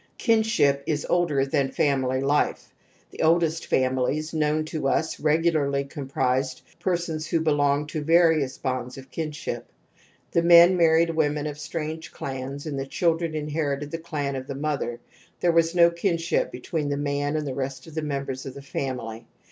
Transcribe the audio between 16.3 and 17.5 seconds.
between the man and